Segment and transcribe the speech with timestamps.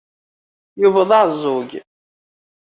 [0.81, 1.71] Yuba d aεeẓẓug.